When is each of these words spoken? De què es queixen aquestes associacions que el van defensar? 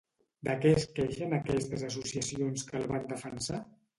De 0.47 0.53
què 0.61 0.71
es 0.77 0.85
queixen 0.99 1.35
aquestes 1.37 1.85
associacions 1.89 2.65
que 2.71 2.79
el 2.83 2.89
van 2.95 3.09
defensar? 3.15 3.63